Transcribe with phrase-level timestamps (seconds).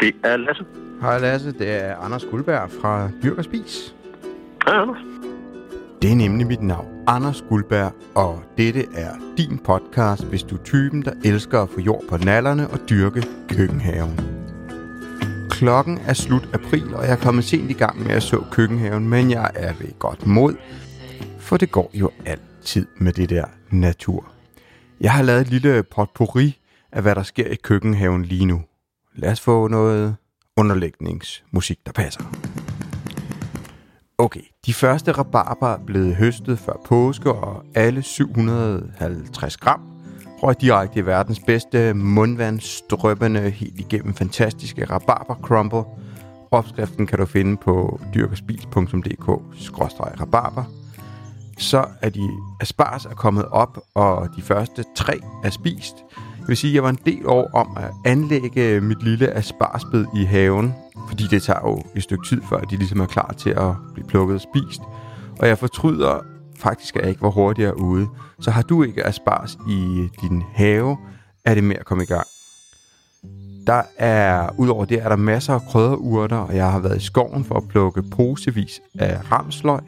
[0.00, 0.64] Det er Lasse.
[1.00, 3.94] Hej Lasse, det er Anders Guldberg fra Dyrk og Spis.
[4.66, 4.98] Hej, Anders.
[6.02, 10.62] Det er nemlig mit navn, Anders Guldberg, og dette er din podcast, hvis du er
[10.62, 14.20] typen, der elsker at få jord på nallerne og dyrke køkkenhaven.
[15.50, 19.08] Klokken er slut april, og jeg er kommet sent i gang med at så køkkenhaven,
[19.08, 20.54] men jeg er ved godt mod,
[21.38, 24.32] for det går jo altid med det der natur.
[25.00, 26.58] Jeg har lavet et lille potpourri
[26.92, 28.62] af, hvad der sker i køkkenhaven lige nu.
[29.18, 30.16] Lad os få noget
[30.56, 32.22] underlægningsmusik, der passer.
[34.18, 39.80] Okay, de første rabarber blev høstet før påske, og alle 750 gram
[40.42, 45.82] røg direkte i verdens bedste mundvandsstrømmende helt igennem fantastiske rabarber crumble.
[46.50, 50.64] Opskriften kan du finde på dyrkerspis.dk-rabarber.
[51.58, 52.28] Så er de
[52.60, 55.94] aspars er kommet op, og de første tre er spist.
[56.48, 60.06] Det vil sige, at jeg var en del år om at anlægge mit lille asparsbed
[60.16, 60.74] i haven,
[61.08, 64.06] fordi det tager jo et stykke tid, før de ligesom er klar til at blive
[64.06, 64.80] plukket og spist.
[65.38, 66.20] Og jeg fortryder
[66.56, 68.06] faktisk, at jeg ikke var hurtigere ude.
[68.40, 70.96] Så har du ikke aspars i din have,
[71.44, 72.26] er det med at komme i gang.
[73.66, 77.44] Der er, udover det, er der masser af krydderurter, og jeg har været i skoven
[77.44, 79.80] for at plukke posevis af ramsløg.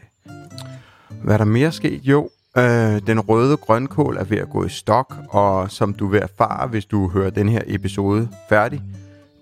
[1.25, 2.01] Hvad er der mere sket?
[2.05, 2.29] Jo,
[2.59, 6.69] øh, den røde grønkål er ved at gå i stok, og som du vil erfare,
[6.69, 8.83] hvis du hører den her episode færdig,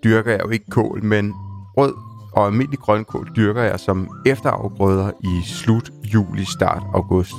[0.05, 1.35] dyrker jeg jo ikke kål, men
[1.77, 1.95] rød
[2.33, 7.35] og almindelig grønkål dyrker jeg som efterafgrøder i slut juli, start august.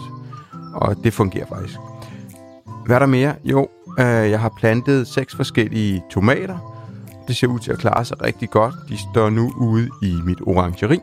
[0.73, 1.79] Og det fungerer faktisk.
[2.85, 3.35] Hvad er der mere?
[3.43, 3.67] Jo,
[3.99, 6.57] øh, jeg har plantet seks forskellige tomater.
[7.27, 8.75] Det ser ud til at klare sig rigtig godt.
[8.89, 10.99] De står nu ude i mit orangeri.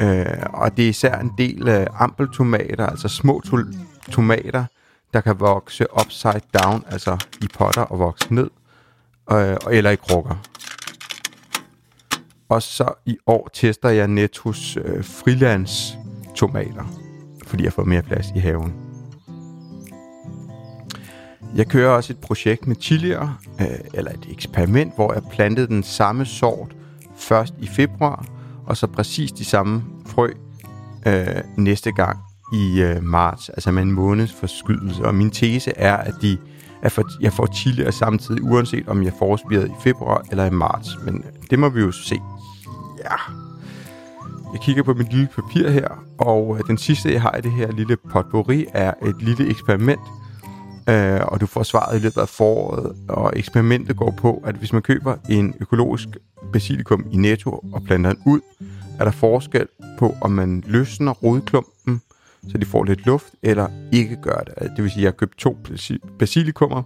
[0.00, 3.56] Øh, og det er især en del øh, ampeltomater, altså små to-
[4.10, 4.64] tomater,
[5.14, 8.50] der kan vokse upside down, altså i potter og vokse ned,
[9.32, 10.34] øh, eller i krukker.
[12.48, 15.94] Og så i år tester jeg Nettos øh, frilands
[16.34, 16.84] tomater,
[17.46, 18.74] fordi jeg får mere plads i haven.
[21.54, 25.82] Jeg kører også et projekt med chilier, øh, eller et eksperiment, hvor jeg plantede den
[25.82, 26.76] samme sort
[27.16, 28.26] først i februar,
[28.70, 30.28] og så præcis de samme frø
[31.06, 31.26] øh,
[31.56, 32.18] næste gang
[32.52, 35.04] i øh, marts, altså med en måneds forskydelse.
[35.04, 36.38] Og min tese er, at de
[36.82, 40.50] at for, jeg får chili og samtidig, uanset om jeg får i februar eller i
[40.50, 40.88] marts.
[41.04, 42.20] Men øh, det må vi jo se.
[42.98, 43.32] Ja.
[44.52, 45.88] Jeg kigger på mit lille papir her,
[46.18, 50.00] og øh, den sidste, jeg har i det her lille potpourri, er et lille eksperiment.
[50.90, 52.96] Øh, og du får svaret i løbet af foråret.
[53.08, 56.08] Og eksperimentet går på, at hvis man køber en økologisk
[56.52, 58.40] basilikum i Netto og planter den ud,
[59.00, 59.66] er der forskel
[59.98, 62.02] på, om man løsner rodklumpen,
[62.48, 64.54] så de får lidt luft, eller ikke gør det.
[64.76, 65.58] Det vil sige, at jeg har købt to
[66.18, 66.82] basilikummer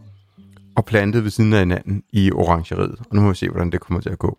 [0.77, 2.99] og plantet ved siden af hinanden i orangeriet.
[3.11, 4.39] Og nu må vi se, hvordan det kommer til at gå.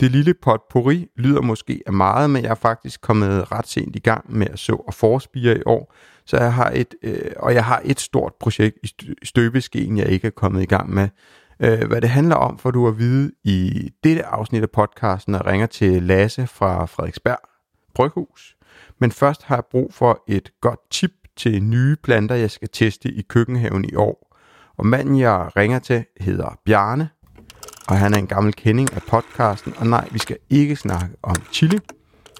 [0.00, 3.98] Det lille potpourri lyder måske af meget, men jeg er faktisk kommet ret sent i
[3.98, 5.94] gang med at så og forspire i år.
[6.26, 10.26] Så jeg har et, øh, og jeg har et stort projekt i støbeskeen, jeg ikke
[10.26, 11.08] er kommet i gang med.
[11.60, 15.46] Øh, hvad det handler om, får du at vide i dette afsnit af podcasten, og
[15.46, 17.38] ringer til Lasse fra Frederiksberg
[17.94, 18.56] Bryghus.
[18.98, 23.08] Men først har jeg brug for et godt tip til nye planter, jeg skal teste
[23.08, 24.36] i køkkenhaven i år.
[24.76, 27.08] Og manden, jeg ringer til, hedder Bjarne,
[27.88, 29.74] og han er en gammel kending af podcasten.
[29.76, 31.78] Og nej, vi skal ikke snakke om chili.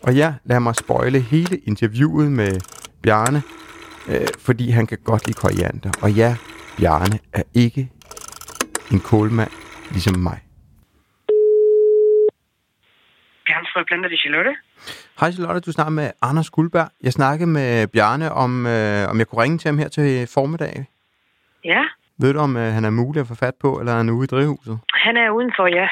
[0.03, 2.61] Og ja, lad mig spoile hele interviewet med
[3.03, 3.43] Bjarne,
[4.09, 5.91] øh, fordi han kan godt lide koriander.
[6.03, 6.37] Og ja,
[6.76, 7.91] Bjarne er ikke
[8.92, 9.50] en kålmand
[9.91, 10.38] ligesom mig.
[13.47, 14.53] Bjarne fra Planter de Charlotte.
[15.20, 16.88] Hej Charlotte, du snakker med Anders Guldberg.
[17.03, 20.84] Jeg snakkede med Bjarne om, øh, om jeg kunne ringe til ham her til formiddag.
[21.65, 21.82] Ja,
[22.19, 24.25] Ved du, om øh, han er mulig at få fat på, eller er han ude
[24.25, 24.78] i drivhuset?
[24.94, 25.88] han er udenfor, ja.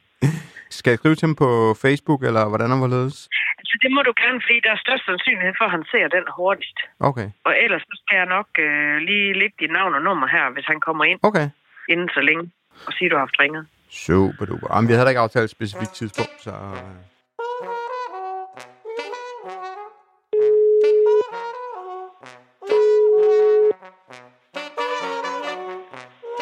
[0.78, 3.28] Skal jeg skrive til ham på Facebook, eller hvordan han hvorledes?
[3.72, 6.24] Altså, det må du gerne, fordi der er størst sandsynlighed for, at han ser den
[6.36, 6.78] hurtigst.
[7.08, 10.44] Okay, Og ellers så skal jeg nok øh, lige lægge dit navn og nummer her,
[10.54, 11.46] hvis han kommer ind okay.
[11.92, 12.44] inden så længe.
[12.86, 13.66] Og sige, du har haft ringet.
[13.90, 14.66] Super duper.
[14.74, 16.50] Jamen, vi havde da ikke aftalt et specifikt tidspunkt, så...
[16.50, 16.94] øh,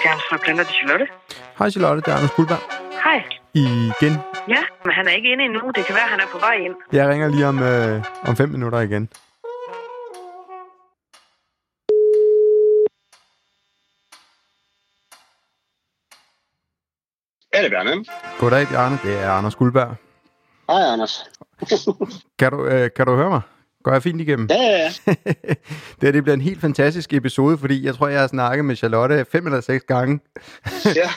[0.03, 1.07] Bjarne fra Planter de Charlotte.
[1.59, 2.63] Hej Charlotte, det er Anders Guldberg.
[3.05, 3.19] Hej.
[3.55, 4.30] Igen.
[4.55, 5.71] Ja, men han er ikke inde endnu.
[5.77, 6.75] Det kan være, han er på vej ind.
[6.93, 9.09] Jeg ringer lige om, øh, om fem minutter igen.
[17.53, 18.05] Er det Bjarne?
[18.41, 18.99] Goddag, Bjarne.
[19.05, 19.97] Det er Anders Guldberg.
[20.71, 21.31] Hej, Anders.
[22.39, 23.41] Kan du, øh, kan du høre mig?
[23.83, 24.47] Går jeg fint igennem?
[24.51, 24.91] Ja, ja, ja.
[26.01, 28.77] det, her, det bliver en helt fantastisk episode, fordi jeg tror, jeg har snakket med
[28.77, 30.21] Charlotte fem eller seks gange.
[30.85, 30.91] ja.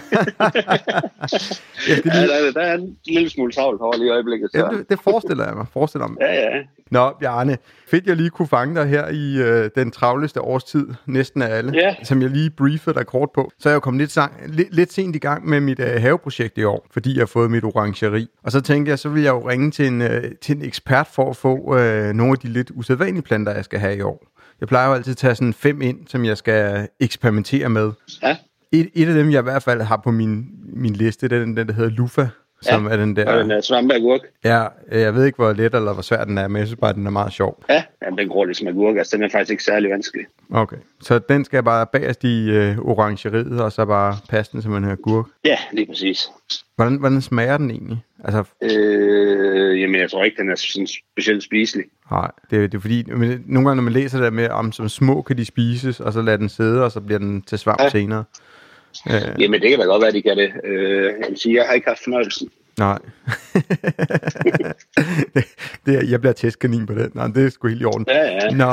[1.87, 4.49] ja der, der er en lille smule travlt over lige i øjeblikket.
[4.51, 4.57] Så.
[4.57, 5.65] Jamen, det, det forestiller jeg mig.
[5.73, 6.17] Forestiller mig.
[6.21, 6.61] Ja, ja.
[6.93, 7.57] Nå, Bjarne,
[7.87, 11.71] fedt jeg lige kunne fange dig her i øh, den travleste årstid, næsten af alle,
[11.73, 11.95] ja.
[12.03, 13.51] som jeg lige briefede dig kort på.
[13.59, 16.01] Så er jeg jo kommet lidt, sang, lidt, lidt sent i gang med mit øh,
[16.01, 18.27] haveprojekt i år, fordi jeg har fået mit orangeri.
[18.43, 21.07] Og så tænkte jeg, så vil jeg jo ringe til en, øh, til en ekspert
[21.07, 24.27] for at få øh, nogle af de lidt usædvanlige planter, jeg skal have i år.
[24.59, 27.91] Jeg plejer jo altid at tage sådan fem ind, som jeg skal eksperimentere med.
[28.23, 28.37] Ja.
[28.71, 31.39] Et, et af dem, jeg i hvert fald har på min, min liste, det er
[31.39, 32.27] den, den der hedder Lufa,
[32.63, 32.93] som ja.
[32.93, 33.31] er den der...
[33.31, 34.21] Og den er svampeagurk.
[34.43, 36.89] Ja, jeg ved ikke, hvor let eller hvor svær den er, men jeg synes bare,
[36.89, 37.63] at den er meget sjov.
[37.69, 40.25] Ja, ja den gror ligesom agurk, altså den er faktisk ikke særlig vanskelig.
[40.51, 44.75] Okay, så den skal bare bagerst i øh, orangeriet, og så bare passe den som
[44.75, 45.25] en agurk?
[45.45, 46.29] Ja, lige præcis.
[46.75, 47.97] Hvordan, hvordan smager den egentlig?
[48.23, 48.43] Altså...
[48.61, 51.85] Øh, jamen, jeg tror ikke, den er sådan specielt spiselig.
[52.11, 54.89] Nej, det, det er fordi, men, nogle gange når man læser det med, om som
[54.89, 57.81] små kan de spises, og så lader den sidde, og så bliver den til svamp
[57.81, 57.89] ja.
[57.89, 58.23] senere.
[59.09, 59.41] Øh.
[59.41, 60.51] Jamen, det kan da godt være, de kan det.
[60.63, 62.49] Øh, jeg vil sige, jeg har ikke haft fornøjelsen.
[62.79, 62.99] Nej.
[65.35, 65.45] det,
[65.85, 67.15] det, jeg bliver testkanin på det.
[67.15, 68.05] Nej, det er sgu helt i orden.
[68.07, 68.49] Ja, ja.
[68.49, 68.71] Nå,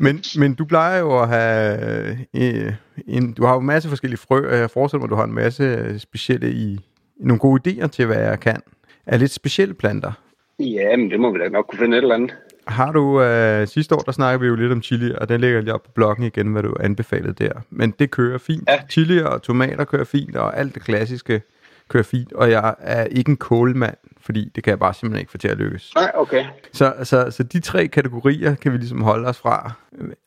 [0.00, 2.18] men, men du plejer jo at have...
[2.36, 2.72] Øh,
[3.06, 5.34] en, du har jo en masse forskellige frø, og jeg forestiller mig, du har en
[5.34, 6.78] masse specielle i...
[7.16, 8.62] Nogle gode idéer til, hvad jeg kan.
[9.06, 10.12] Er lidt specielle planter?
[10.58, 12.34] Ja, men det må vi da nok kunne finde et eller andet.
[12.70, 15.60] Har du, øh, sidste år, der snakkede vi jo lidt om chili, og den ligger
[15.60, 17.52] lige op på bloggen igen, hvad du anbefalede der.
[17.70, 18.68] Men det kører fint.
[18.68, 18.80] Ja.
[18.90, 21.42] Chili og tomater kører fint, og alt det klassiske
[21.88, 22.32] kører fint.
[22.32, 25.48] Og jeg er ikke en kålmand, fordi det kan jeg bare simpelthen ikke få til
[25.48, 25.92] at lykkes.
[25.94, 26.44] Nej, okay.
[26.72, 29.72] Så, så, så de tre kategorier kan vi ligesom holde os fra.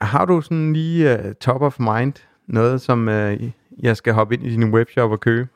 [0.02, 2.14] Har du sådan lige uh, top of mind,
[2.48, 3.44] noget som uh,
[3.80, 5.48] jeg skal hoppe ind i din webshop og købe?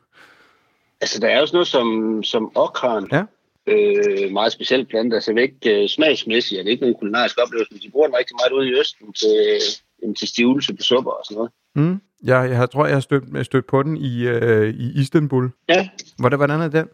[1.02, 3.08] Altså, der er jo sådan noget som, som okran.
[3.12, 3.24] Ja
[3.68, 5.16] øh, meget speciel plante.
[5.16, 8.36] Altså ikke øh, smagsmæssigt, er det ikke nogen kulinarisk oplevelse, men de bruger den rigtig
[8.36, 9.60] meget ude i Østen til,
[10.04, 11.52] øh, til stivelse på supper og sådan noget.
[11.76, 12.02] Mm.
[12.28, 15.50] Ja, jeg tror, jeg har stødt, stødt på den i, øh, i Istanbul.
[15.70, 15.90] Ja.
[16.20, 16.88] Hvordan, hvordan er den?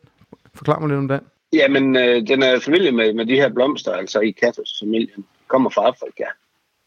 [0.55, 1.19] Forklar mig lidt om den.
[1.53, 5.25] Jamen, øh, den er familie med, med de her blomster, altså i kaffes-familien.
[5.47, 6.23] Kommer fra Afrika.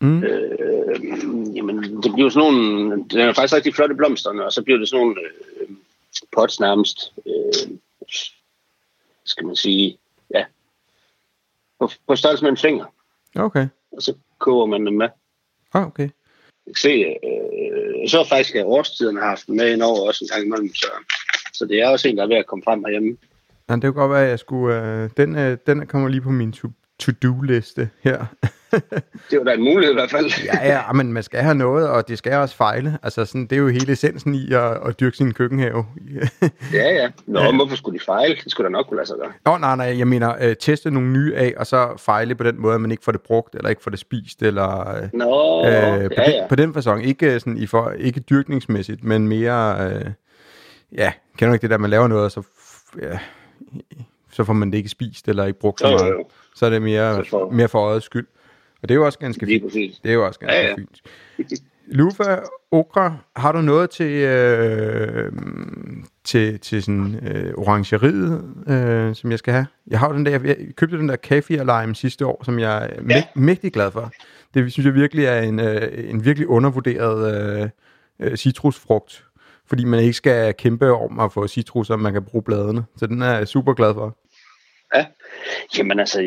[0.00, 0.24] Mm.
[0.24, 3.04] Øh, jamen, det bliver sådan nogle...
[3.10, 5.68] Det er faktisk rigtig flotte blomster, og så bliver det sådan nogle øh,
[6.36, 7.12] pots nærmest.
[7.26, 7.76] Øh,
[9.26, 9.98] skal man sige,
[10.34, 10.44] ja,
[11.80, 12.84] på, på størrelse med en finger.
[13.36, 13.68] Okay.
[13.92, 15.08] Og så koger man dem med.
[15.74, 16.08] Ah, okay.
[16.66, 20.28] Jeg kan se, øh, så faktisk, at årstiden har haft med ind over også en
[20.28, 20.86] gang imellem, så,
[21.52, 23.16] så det er også en, der er ved at komme frem herhjemme.
[23.68, 24.82] Ja, det kunne godt være, at jeg skulle...
[24.82, 26.68] Øh, den, øh, den kommer lige på min to,
[26.98, 28.26] to-do-liste her.
[29.30, 30.30] Det var da en mulighed i hvert fald.
[30.44, 32.98] ja, ja, men man skal have noget, og det skal også fejle.
[33.02, 35.86] Altså, sådan, det er jo hele essensen i at, at dyrke sin køkkenhave.
[36.72, 37.08] ja, ja.
[37.26, 37.56] Nå, ja.
[37.56, 38.34] hvorfor skulle de fejle?
[38.44, 39.32] Det skulle da nok kunne lade sig gøre.
[39.44, 42.60] Nå, nej, nej, jeg mener, øh, teste nogle nye af, og så fejle på den
[42.60, 44.96] måde, at man ikke får det brugt, eller ikke får det spist, eller...
[44.96, 46.24] Øh, Nå, øh, ja, på, ja.
[46.24, 47.06] Den, på den fasong.
[47.06, 49.90] Ikke, sådan, i for, ikke dyrkningsmæssigt, men mere...
[49.90, 50.04] Øh,
[50.92, 52.42] ja, kender du ikke det der, man laver noget, og så...
[53.02, 53.18] Ja,
[54.30, 56.00] så får man det ikke spist, eller ikke brugt så meget.
[56.00, 56.24] Jo, jo.
[56.54, 57.50] Så er det mere, for...
[57.50, 58.26] mere for øjets skyld.
[58.86, 59.72] Og det er jo også ganske fint.
[60.02, 60.74] Det er jo også ganske ja, ja.
[60.74, 61.02] fint.
[61.86, 62.36] Lufa,
[62.70, 65.32] Okra, har du noget til, øh,
[66.24, 69.66] til, til sådan øh, orangeriet, øh, som jeg skal have?
[69.86, 73.02] Jeg har den der, jeg købte den der kaffe lime sidste år, som jeg er
[73.08, 73.22] ja.
[73.34, 74.12] mægtig glad for.
[74.54, 77.70] Det synes jeg virkelig er en, øh, en virkelig undervurderet
[78.20, 79.24] øh, citrusfrugt,
[79.66, 82.84] fordi man ikke skal kæmpe om at få citrusser, man kan bruge bladene.
[82.96, 84.16] Så den er jeg super glad for.
[84.94, 85.06] Ja,
[85.78, 86.20] jamen altså,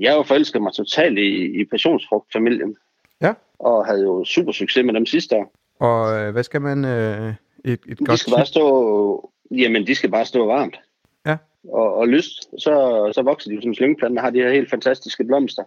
[0.00, 2.76] jeg jo forelsket mig totalt i, i passionsfrugtfamilien.
[3.20, 3.34] Ja.
[3.58, 5.52] Og havde jo super succes med dem sidste år.
[5.78, 6.84] Og øh, hvad skal man...
[6.84, 9.30] Øh, et, et de godt skal bare stå...
[9.50, 10.80] Jamen, de skal bare stå varmt.
[11.26, 11.36] Ja.
[11.68, 12.42] Og, og lyst.
[12.58, 15.64] Så, så vokser de jo som slyngeplanter, har de her helt fantastiske blomster.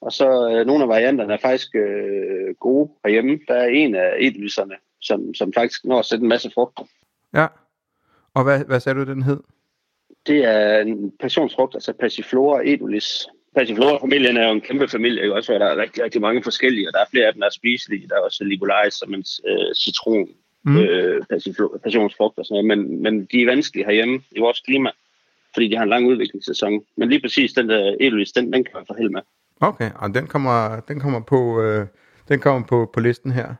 [0.00, 3.38] Og så øh, nogle af varianterne er faktisk øh, gode herhjemme.
[3.48, 6.84] Der er en af edlyserne, som, som faktisk når at sætte en masse frugter.
[7.34, 7.46] Ja.
[8.34, 9.40] Og hvad, hvad sagde du, den hed?
[10.26, 13.26] Det er en passionsfrugt, altså Passiflora edulis.
[13.56, 15.34] Passiflora-familien er jo en kæmpe familie, ikke?
[15.34, 17.46] også hvor der er rigtig, rigtig mange forskellige, og der er flere af dem, der
[17.46, 18.08] er spiselige.
[18.08, 20.28] Der er også Ligularis som en øh, citron,
[20.64, 20.78] mm.
[20.78, 21.22] øh,
[21.82, 24.90] passionsfrugt og sådan noget, men, men de er vanskelige herhjemme i vores klima,
[25.54, 26.82] fordi de har en lang udviklingssæson.
[26.96, 29.20] Men lige præcis den der edulis, den, den kan man få held med.
[29.60, 31.86] Okay, og den kommer, den kommer, på, øh,
[32.28, 33.54] den kommer på, på listen her.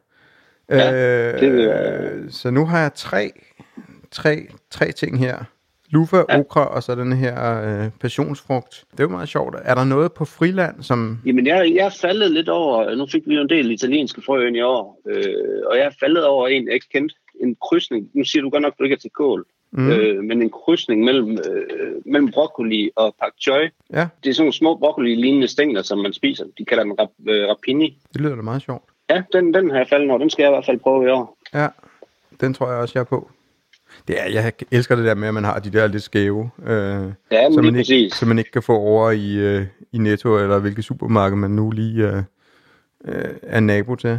[0.69, 2.31] Ja, øh, det er...
[2.31, 3.31] Så nu har jeg tre,
[4.11, 5.45] tre, tre ting her.
[5.95, 6.39] Lufa, ja.
[6.39, 8.85] okra og så den her øh, passionsfrugt.
[8.91, 9.55] Det er jo meget sjovt.
[9.65, 11.19] Er der noget på friland, som...
[11.27, 12.95] Jamen, jeg, jeg faldet lidt over...
[12.95, 16.25] Nu fik vi jo en del italienske frø i år, øh, og jeg er faldet
[16.27, 17.15] over en, jeg ikke kendte.
[17.41, 18.11] En krydsning.
[18.15, 19.47] Nu siger du godt nok, at du ikke er til kål.
[19.71, 19.91] mm.
[19.91, 23.69] øh, men en krydsning mellem, øh, mellem broccoli og pak choi.
[23.93, 24.07] Ja.
[24.25, 26.45] Det er sådan nogle små broccoli-lignende stængler, som man spiser.
[26.59, 27.99] De kalder dem rap, øh, rapini.
[28.13, 28.85] Det lyder da meget sjovt.
[29.11, 30.19] Ja, den, den har jeg faldet over.
[30.19, 31.39] Den skal jeg i hvert fald prøve i år.
[31.55, 31.69] Ja,
[32.41, 33.31] den tror jeg også, jeg er på.
[34.09, 37.13] Det er, jeg elsker det der med, at man har de der lidt skæve, øh,
[37.31, 40.59] Ja, men man ikke, så man ikke kan få over i, øh, i Netto, eller
[40.59, 42.23] hvilket supermarked man nu lige øh,
[43.05, 44.19] øh, er nabo til.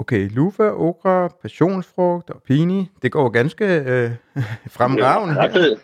[0.00, 2.90] Okay, lufa, okra, passionsfrugt og pini.
[3.02, 4.10] Det går ganske øh,
[4.76, 5.40] fremragende.
[5.40, 5.52] Ret.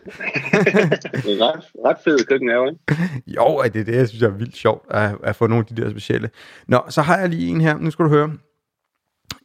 [1.25, 3.03] Det er ret, ret fed køkken er jo, ikke?
[3.27, 5.83] Jo, det er det, jeg synes er vildt sjovt, at, at få nogle af de
[5.83, 6.31] der specielle.
[6.69, 7.79] Nå, så har jeg lige en her.
[7.79, 8.33] Nu skal du høre.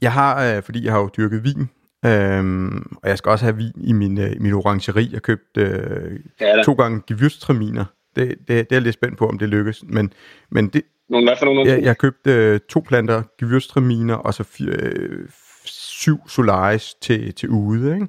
[0.01, 1.69] Jeg har, øh, fordi jeg har jo dyrket vin,
[2.05, 5.09] øhm, og jeg skal også have vin i min, øh, min orangeri.
[5.13, 6.63] Jeg købte øh, Ja, da.
[6.63, 7.83] to gange gewürztraminer.
[8.15, 9.83] Det, det, det er jeg lidt spændt på, om det lykkes.
[9.87, 10.13] Men,
[10.51, 11.71] men det, Nogle, hvad for nogle?
[11.71, 15.27] jeg, jeg købte øh, to planter gewürztraminer, og så fire, øh,
[15.65, 17.93] syv solaris til, til ude.
[17.93, 18.07] Ikke?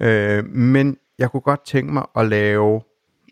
[0.00, 0.38] Ja.
[0.38, 2.80] Øh, men jeg kunne godt tænke mig at lave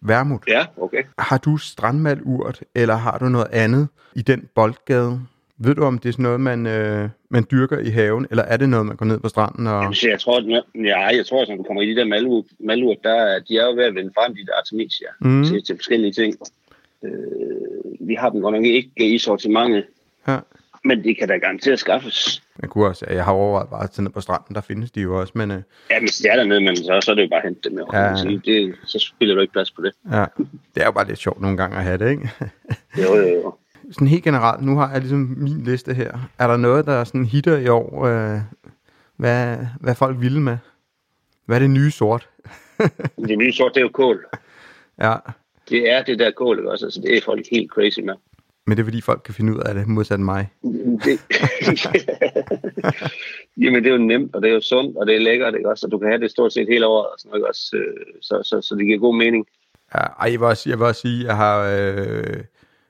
[0.03, 0.43] vermut.
[0.49, 1.03] Ja, okay.
[1.19, 5.21] Har du strandmalurt, eller har du noget andet i den boldgade?
[5.59, 8.57] Ved du, om det er sådan noget, man, øh, man dyrker i haven, eller er
[8.57, 9.83] det noget, man går ned på stranden og...
[9.83, 12.05] Jamen, så jeg tror, at, ja, jeg tror, at når du kommer i de der
[12.05, 15.45] malurt, malurt der, er- de er jo ved at vende frem, de der artemisia, mm.
[15.45, 16.35] til, til forskellige ting.
[17.05, 17.11] Øh,
[18.09, 19.85] vi har dem godt nok ikke i sortimentet,
[20.29, 20.39] Ja.
[20.85, 22.43] men det kan da garanteret skaffes.
[22.63, 25.21] Jeg, kunne også, jeg har overvejet bare at ned på stranden, der findes de jo
[25.21, 27.41] også, men øh, Ja, hvis det er dernede, men så, så er det jo bare
[27.43, 27.79] at hente dem.
[27.79, 27.87] Jo.
[27.93, 28.15] Ja.
[28.45, 29.93] Det, så spiller du ikke plads på det.
[30.13, 30.25] ja,
[30.75, 32.31] det er jo bare lidt sjovt nogle gange at have det, ikke?
[32.99, 33.55] Jo, jo, jo.
[33.93, 36.19] Sådan helt generelt, nu har jeg ligesom min liste her.
[36.39, 38.05] Er der noget, der er sådan hitter i år?
[38.07, 38.39] Øh,
[39.17, 40.57] hvad, hvad folk vilde med?
[41.47, 42.29] Hvad er det nye sort?
[43.29, 44.27] Det nye sort, det er jo kål.
[45.01, 45.15] Ja,
[45.71, 46.87] Det er det der kål, ikke også?
[46.87, 48.15] Altså, det er folk helt crazy med.
[48.67, 50.49] men det er fordi folk kan finde ud af det, modsat mig.
[51.05, 51.21] Det...
[53.63, 55.71] Jamen, det er jo nemt, og det er jo sundt, og det er lækkert, ikke
[55.71, 55.87] også?
[55.87, 57.77] Og du kan have det stort set hele året, og sådan noget, ikke også?
[57.77, 59.47] Øh, Så, så, så det giver god mening.
[59.95, 62.37] Ja, ej, jeg vil også, jeg vil også sige, at jeg har øh,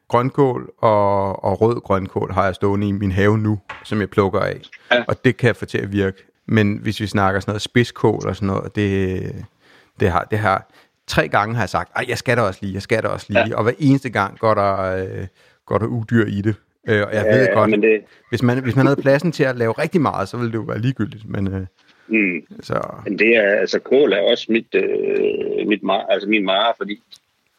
[0.09, 4.41] grønkål og, og rød grønkål har jeg stående i min have nu, som jeg plukker
[4.41, 4.61] af.
[4.93, 5.05] Ja.
[5.09, 6.23] Og det kan jeg få til at virke.
[6.47, 9.23] Men hvis vi snakker sådan noget spidskål og sådan noget, det,
[10.01, 10.71] det har, det har
[11.07, 13.27] tre gange har jeg sagt, ej, jeg skal da også lige, jeg skal da også
[13.29, 13.49] lige.
[13.49, 13.57] Ja.
[13.57, 15.27] Og hver eneste gang går der, øh,
[15.67, 16.55] går der udyr i det.
[16.89, 19.45] Øh, og jeg Ja, ved godt, men det- hvis, man, hvis man havde pladsen til
[19.45, 21.29] at lave rigtig meget, så ville det jo være ligegyldigt.
[21.29, 21.67] Men, øh,
[22.09, 22.41] Mm.
[22.63, 26.73] så, Men det er, altså, kål er også mit, øh, mit mar, altså min mare,
[26.77, 27.03] fordi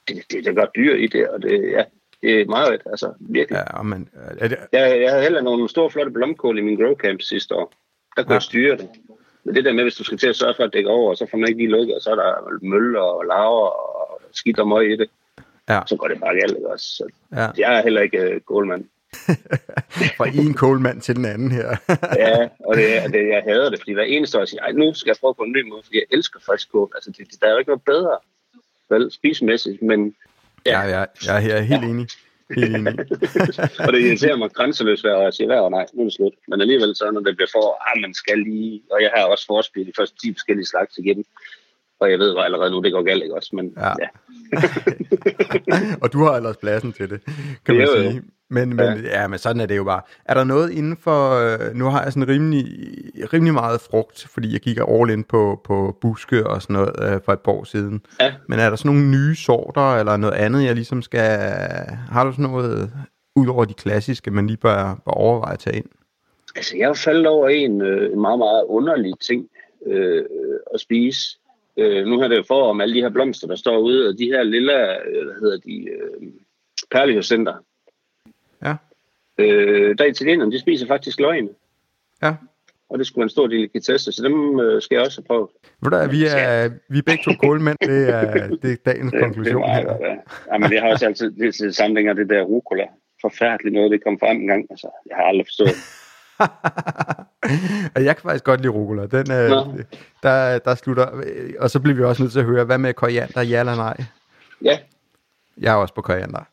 [0.08, 1.84] det, det, det gør dyr i det, og det, ja,
[2.21, 3.57] det er meget ret, altså virkelig.
[3.57, 6.77] ja, og man, er det, Jeg, jeg havde heller nogle store, flotte blomkål i min
[6.77, 7.74] grow camp sidste år.
[8.15, 8.36] Der kunne Ja.
[8.36, 8.89] jeg styre det.
[9.43, 11.27] Men det der med, hvis du skal til at sørge for at dække over, så
[11.31, 14.67] får man ikke lige lukket, og så er der møller og laver og skidt og
[14.67, 15.09] møg i det.
[15.69, 16.86] ja, Så går det bare galt, ikke også?
[16.86, 18.86] Så ja, jeg er heller ikke uh, kålmand.
[20.17, 21.67] fra en kålmand til den anden her.
[22.24, 24.93] Ja, og det, er- det, jeg hader det, fordi hver eneste år siger, Ej, nu
[24.93, 26.91] skal jeg prøve på en ny måde, fordi jeg elsker frisk kål.
[26.95, 28.17] Altså, det, der er jo ikke noget bedre,
[28.89, 30.15] vel, spismæssigt, men
[30.71, 32.07] Ja, ja, jeg, jeg er helt enig.
[32.55, 32.93] Helt enig.
[33.86, 36.13] og det irriterer mig grænseløst, hver år jeg siger, hver år, nej, nu er det
[36.13, 36.33] slut.
[36.47, 39.45] Men alligevel så, når det bliver for, ah, man skal lige, og jeg har også
[39.47, 41.25] forspillet de første 10 forskellige slags igen.
[42.00, 43.51] Og jeg ved bare allerede nu, det går galt, ikke også?
[43.53, 43.88] Men Ja.
[43.88, 45.95] ja, ja.
[46.03, 47.19] og du har ellers pladsen til det,
[47.65, 48.21] kan man Jo, jo.
[48.50, 49.22] Men, men, ja.
[49.22, 50.01] ja, men sådan er det jo bare.
[50.25, 51.32] Er der noget inden for...
[51.34, 52.66] Øh, nu har jeg sådan rimelig,
[53.34, 57.22] rimelig meget frugt, fordi jeg gik all in på, på buske og sådan noget øh,
[57.25, 58.01] for et par år siden.
[58.20, 58.34] Ja.
[58.48, 61.39] Men er der sådan nogle nye sorter, eller noget andet, jeg ligesom skal...
[62.12, 62.92] Har du sådan noget,
[63.36, 65.89] ud over de klassiske, man lige bør, bør overveje at tage ind?
[66.56, 69.50] Altså, jeg faldet over en, øh, en meget, meget underlig ting
[69.86, 70.25] øh,
[70.74, 71.39] at spise.
[71.77, 74.18] Øh, nu har det jo for om alle de her blomster, der står ude, og
[74.18, 76.27] de her lille, øh, hvad hedder de, øh,
[76.92, 77.54] perlehuscenter.
[79.38, 81.50] Øh, der er italienerne, de spiser faktisk løgene.
[82.24, 82.36] Ja.
[82.89, 85.50] Og det skulle være en stor delikatesse, så dem øh, skal jeg også have prøvet.
[85.82, 89.63] Ved du, vi er, vi er begge to kålmænd, det er, det er dagens konklusion
[89.63, 89.94] det, her.
[89.94, 90.15] det, ja.
[90.53, 92.84] ja, men det har også altid det til sammenhænger det der rucola.
[93.22, 94.65] Forfærdeligt noget, det kom frem en gang.
[94.70, 95.75] Altså, jeg har aldrig forstået.
[97.96, 99.06] Og jeg kan faktisk godt lide rucola.
[99.06, 99.65] Den, øh, Nå.
[100.24, 101.22] der, der slutter.
[101.60, 103.98] Og så bliver vi også nødt til at høre, hvad med koriander, ja eller nej?
[104.62, 104.77] Ja,
[105.58, 106.44] Jeg er også på koriander.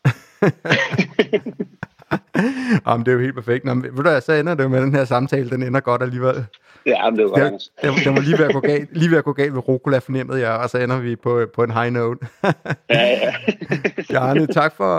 [2.86, 3.64] Jamen, det er jo helt perfekt.
[3.64, 5.50] Nå, men ved du hvad, så ender det jo med den her samtale.
[5.50, 6.44] Den ender godt alligevel.
[6.86, 7.62] ja men det var Det, godt.
[7.96, 10.40] det, det må lige være gå galt, lige ved at gå galt ved rucola, fornemmede
[10.40, 12.26] jeg, og så ender vi på, på en high note.
[12.90, 13.34] Ja, ja.
[14.10, 14.98] Bjarne, tak for,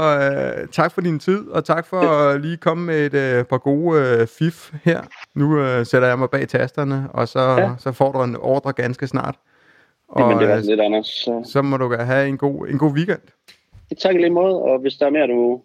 [0.61, 3.57] øh, tak for din tid, og tak for at lige komme med et øh, par
[3.57, 5.01] gode øh, fif her.
[5.35, 7.71] Nu øh, sætter jeg mig bag tasterne, og så, ja.
[7.77, 9.35] Så får du en ordre ganske snart.
[10.19, 11.05] Jamen, Og det var øh, lidt, Anders.
[11.07, 13.19] Så, så må du have en god, en god weekend.
[14.01, 15.61] tak i lige måde, og hvis der er mere, du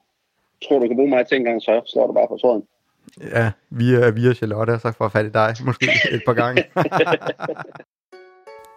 [0.69, 2.63] tror, du kan bruge mig til en gang, så slår du bare på tråden.
[3.21, 6.65] Ja, via, via Charlotte, og så får fat i dig måske et par gange.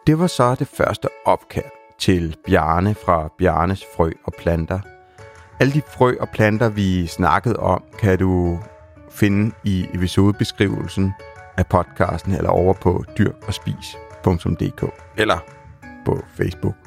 [0.08, 4.80] Det var så det første opkald til Bjarne fra Bjarnes Frø og Planter.
[5.60, 8.60] Alle de frø og planter, vi snakkede om, kan du
[9.12, 11.14] finde i episodebeskrivelsen
[11.58, 14.84] af podcasten eller over på dyrkogspis.dk
[15.18, 15.38] eller
[16.06, 16.83] på Facebook.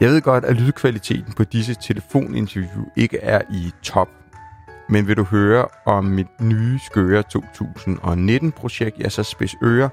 [0.00, 4.08] Jeg ved godt, at lydkvaliteten på disse telefoninterview ikke er i top,
[4.88, 9.90] men vil du høre om mit nye Skøre 2019-projekt, jeg så spids øre,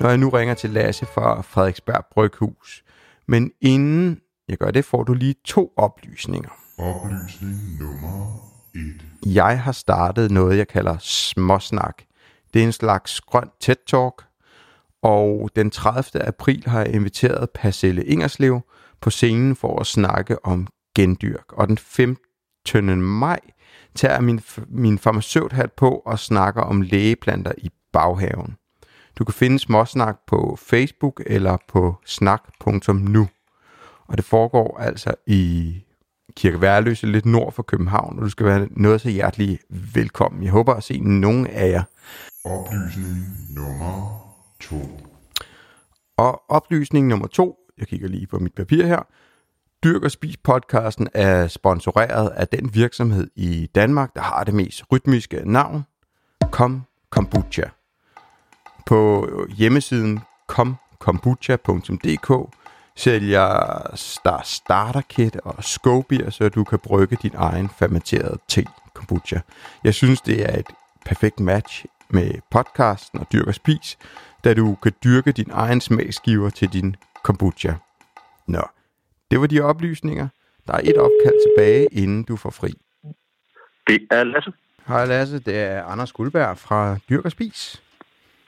[0.00, 2.84] når jeg nu ringer til Lasse fra Frederiksberg Bryghus.
[3.28, 6.50] Men inden jeg gør det, får du lige to oplysninger.
[6.78, 8.26] Oplysning nummer
[8.74, 9.34] 1.
[9.34, 12.02] Jeg har startet noget, jeg kalder småsnak.
[12.54, 14.24] Det er en slags grøn TED-talk,
[15.02, 16.22] og den 30.
[16.22, 18.60] april har jeg inviteret Pacelle Ingerslev
[19.00, 21.52] på scenen for at snakke om gendyrk.
[21.52, 23.02] Og den 15.
[23.02, 23.40] maj
[23.94, 28.56] tager jeg min, min farmaceuthat på og snakker om lægeplanter i baghaven.
[29.18, 33.28] Du kan finde Småsnak på Facebook eller på snak.nu.
[34.06, 35.74] Og det foregår altså i
[36.36, 39.58] Kirke Værløse, lidt nord for København, og du skal være noget så hjertelig
[39.94, 40.42] velkommen.
[40.42, 41.82] Jeg håber at se nogen af jer.
[42.44, 44.20] Oplysning nummer
[44.60, 44.76] 2.
[46.16, 49.02] Og oplysning nummer to, jeg kigger lige på mit papir her.
[49.84, 54.82] Dyrk og Spis podcasten er sponsoreret af den virksomhed i Danmark, der har det mest
[54.92, 55.84] rytmiske navn,
[56.50, 57.62] Kom Kombucha.
[58.86, 62.54] På hjemmesiden komkombucha.dk
[62.96, 63.48] sælger
[64.24, 69.38] der starterkit og skobier, så du kan brygge din egen fermenterede te kombucha.
[69.84, 70.66] Jeg synes, det er et
[71.06, 73.98] perfekt match med podcasten og Dyrk og Spis,
[74.44, 77.72] da du kan dyrke din egen smagsgiver til din kombucha.
[78.46, 78.62] Nå,
[79.30, 80.28] det var de oplysninger.
[80.66, 82.70] Der er et opkald tilbage, inden du får fri.
[83.86, 84.52] Det er Lasse.
[84.88, 87.82] Hej Lasse, det er Anders Guldberg fra Dyrk og Spis.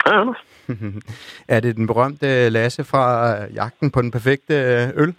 [0.05, 0.45] Hej, Anders.
[1.55, 4.55] er det den berømte Lasse fra jagten på den perfekte
[4.97, 5.15] øl?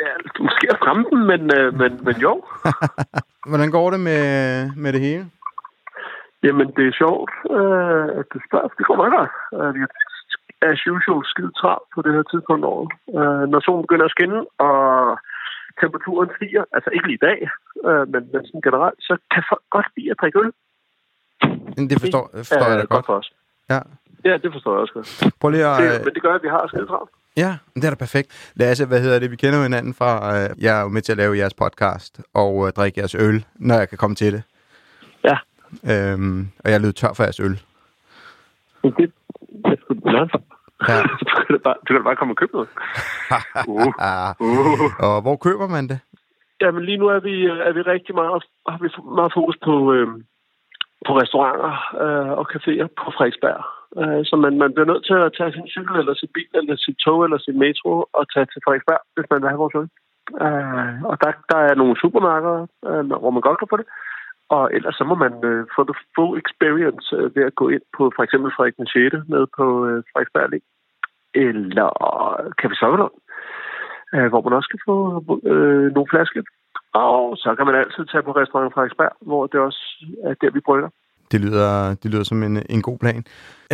[0.00, 2.44] Ja, måske at fremme den, men, øh, men, men jo.
[3.50, 4.26] Hvordan går det med,
[4.76, 5.30] med det hele?
[6.42, 8.68] Jamen, det er sjovt, øh, at du spørger.
[8.78, 9.32] Det går meget godt.
[9.56, 9.90] Øh, vi er
[10.62, 12.84] as usual skide travlt på det her tidspunkt over.
[13.18, 14.76] Øh, når solen begynder at skinne, og
[15.80, 17.38] temperaturen stiger, altså ikke lige i dag,
[17.88, 20.52] øh, men, men sådan generelt, så kan folk godt lide at drikke øl.
[21.90, 23.06] Det forstår, forstår er jeg da godt.
[23.06, 23.32] for os.
[23.70, 23.80] Ja.
[24.24, 25.08] Ja, det forstår jeg også godt.
[25.40, 25.78] Prøv lige at...
[25.82, 27.10] Det, men det gør, at vi har skide travlt.
[27.36, 28.52] Ja, det er da perfekt.
[28.56, 29.30] Lasse, hvad hedder det?
[29.30, 30.10] Vi kender jo hinanden fra...
[30.36, 33.44] Øh, jeg er jo med til at lave jeres podcast og øh, drikke jeres øl,
[33.54, 34.42] når jeg kan komme til det.
[35.24, 35.36] Ja.
[35.92, 37.60] Øhm, og jeg lød tør for jeres øl.
[38.84, 39.12] Det,
[39.64, 40.40] det skulle du lære for.
[40.88, 40.98] Ja.
[41.28, 42.68] du, kan da bare, du kan da bare komme og købe noget.
[43.74, 43.86] uh.
[44.46, 44.90] Uh.
[45.06, 45.98] og hvor køber man det?
[46.60, 47.34] Jamen lige nu er vi,
[47.68, 50.08] er vi rigtig meget, har vi meget fokus på, øh,
[51.06, 53.60] på restauranter øh, og caféer på Frederiksberg.
[54.00, 56.76] Øh, så man, man bliver nødt til at tage sin cykel, eller sin bil, eller
[56.76, 59.88] sit tog, eller sin metro og tage til Frederiksberg, hvis man vil have vores øl.
[60.44, 63.88] Øh, og der, der er nogle supermarkeder, øh, hvor man godt kan få det.
[64.56, 67.84] Og ellers så må man øh, få the full experience øh, ved at gå ind
[67.96, 69.28] på for eksempel Frederik den 6.
[69.32, 70.60] nede på øh, Frederiksberg Allé.
[71.34, 71.88] Eller
[72.60, 73.16] Café Sokkerlund,
[74.14, 74.96] øh, hvor man også kan få
[75.52, 76.42] øh, nogle flasker.
[76.92, 79.82] Og så kan man altid tage på restaurant Frederiksberg, hvor det også
[80.24, 80.90] er der, vi brygger.
[81.32, 83.22] Det lyder, det lyder som en, en god plan.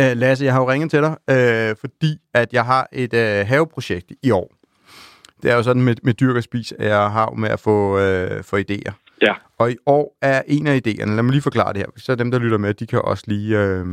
[0.01, 3.47] Uh, Lasse, jeg har jo ringet til dig, uh, fordi at jeg har et uh,
[3.47, 4.47] haveprojekt i år.
[5.41, 7.77] Det er jo sådan med, med dyrk og spis, at jeg har med at få,
[7.93, 9.04] uh, få idéer.
[9.21, 9.33] Ja.
[9.57, 12.31] Og i år er en af idéerne, lad mig lige forklare det her, så dem,
[12.31, 13.85] der lytter med, de kan også lige, øh,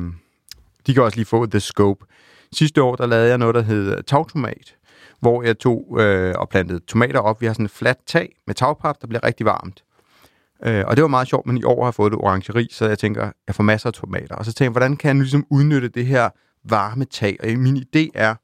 [0.87, 2.05] de kan også lige få the scope.
[2.53, 4.77] Sidste år, der lavede jeg noget, der hed tagtomat,
[5.21, 7.41] hvor jeg tog øh, og plantede tomater op.
[7.41, 9.85] Vi har sådan et fladt tag med tagpap, der bliver rigtig varmt.
[10.65, 12.89] Øh, og det var meget sjovt, men i år har jeg fået det orangeri, så
[12.89, 14.35] jeg tænker, jeg får masser af tomater.
[14.35, 16.31] Og så tænker jeg, hvordan kan jeg nu ligesom udnytte det her
[16.65, 17.37] varme tag?
[17.43, 18.35] Og min idé er,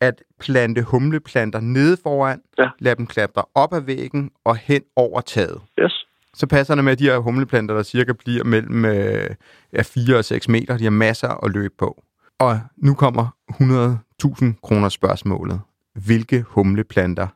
[0.00, 2.68] at plante humleplanter nede foran, Ja.
[2.78, 5.60] lade dem klatre op ad væggen og hen over taget.
[5.82, 6.06] Yes.
[6.34, 9.30] Så passer det med, at de her humleplanter, der cirka bliver mellem øh,
[9.72, 12.02] ja, 4 og 6 meter, de har masser at løbe på.
[12.38, 15.60] Og nu kommer 100.000 kroner spørgsmålet.
[15.94, 17.26] Hvilke humleplanter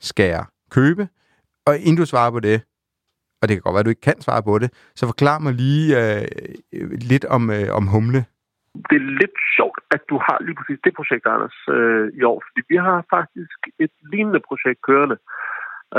[0.00, 1.08] skal jeg købe?
[1.66, 2.62] Og inden du svarer på det,
[3.42, 5.54] og det kan godt være, at du ikke kan svare på det, så forklar mig
[5.54, 6.28] lige øh,
[7.00, 8.24] lidt om, øh, om humle.
[8.88, 12.38] Det er lidt sjovt, at du har lige præcis det projekt, Anders, øh, i år.
[12.46, 15.18] Fordi vi har faktisk et lignende projekt kørende,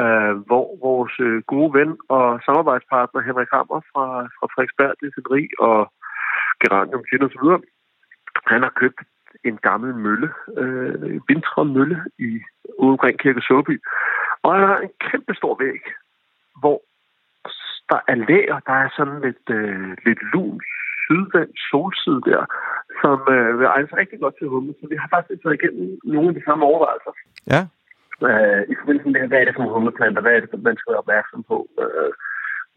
[0.02, 4.06] øh, hvor vores øh, gode ven og samarbejdspartner Henrik Hammer fra,
[4.38, 5.80] fra Frederiksberg Destilleri og
[6.62, 7.62] Geranium Gin og så videre,
[8.54, 9.00] han har købt
[9.44, 12.30] en gammel mølle, øh, Vintre Mølle, i,
[12.80, 13.76] ude omkring Kirke Søby.
[14.44, 15.82] Og han har en kæmpe stor væg,
[16.60, 16.82] hvor
[17.90, 20.66] der er læger, der er sådan lidt, øh, lidt lus,
[21.08, 22.42] sydvendt solside der,
[23.02, 24.74] som øh, vil egne sig rigtig godt til humle.
[24.80, 27.14] Så vi har faktisk været igennem nogle af de samme overvejelser.
[27.54, 27.62] Ja.
[28.30, 30.22] Øh, I forbindelse med, hvad er det for nogle humleplanter?
[30.22, 31.58] Hvad er det, man skal være opmærksom på?
[31.84, 32.12] Øh,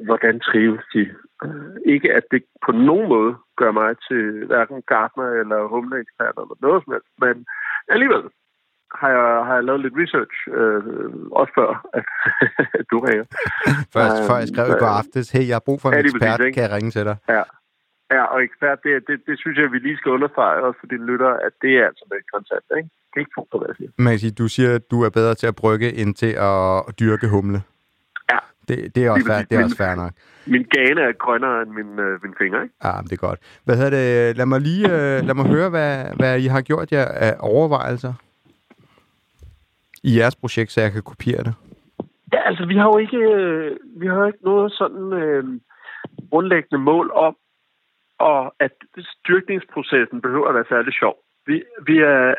[0.09, 1.03] hvordan trives de?
[1.45, 6.57] Øh, ikke at det på nogen måde gør mig til hverken gartner eller humleekspert eller
[6.67, 7.37] noget som helst, men
[7.95, 8.25] alligevel
[9.01, 10.83] har jeg, har jeg lavet lidt research, øh,
[11.41, 12.05] også før, at,
[12.91, 13.27] du ringer.
[13.95, 16.01] Før, før jeg skrev i går Øh, aftes, hey, jeg har brug for en Ja,
[16.01, 17.17] ekspert, præcis, kan jeg ringe til dig?
[17.29, 17.43] Ja.
[18.11, 21.07] Ja, og ekspert, det, det, det synes jeg, vi lige skal understrege også for dine
[21.07, 22.89] lytter, at det er altså lidt kontant, ikke?
[23.11, 23.91] Det er ikke på, hvad jeg siger.
[23.99, 26.99] Man kan sige, du siger, at du er bedre til at brygge, end til at
[27.01, 27.63] dyrke humle.
[28.33, 28.39] Ja.
[28.69, 30.13] Det, det er også fair, det er Men- også fair nok.
[30.47, 32.75] Min gane er grønnere end min, øh, min finger, ikke?
[32.85, 33.39] Ja, det er godt.
[33.65, 34.37] Hvad hedder det?
[34.37, 38.13] Lad mig lige øh, lad mig høre, hvad, hvad I har gjort jer af overvejelser
[40.03, 41.55] i jeres projekt, så jeg kan kopiere det.
[42.33, 45.45] Ja, altså, vi har jo ikke, øh, vi har jo ikke noget sådan øh,
[46.31, 47.37] grundlæggende mål om,
[48.21, 48.75] og at
[49.17, 51.15] styrkningsprocessen behøver at være særlig sjov.
[51.47, 51.57] Vi,
[51.89, 52.35] vi er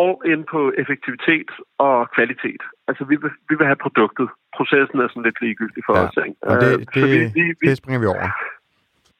[0.00, 2.62] all in på effektivitet og kvalitet.
[2.88, 4.28] Altså, vi vil, vi vil have produktet.
[4.56, 6.16] Processen er sådan lidt ligegyldig for Ja, os.
[6.26, 6.36] Ikke?
[6.42, 8.28] Og det, Øh, så vi, det, vi, vi, det springer vi over.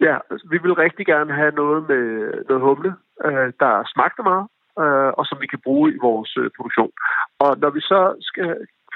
[0.07, 2.05] Ja, altså, vi vil rigtig gerne have noget med
[2.48, 2.90] noget humle,
[3.27, 4.46] øh, der smagter meget,
[4.83, 6.92] øh, og som vi kan bruge i vores produktion.
[7.44, 8.48] Og når vi så skal